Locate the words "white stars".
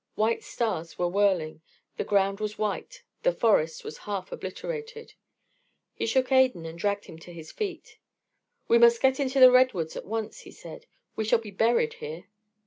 0.15-0.97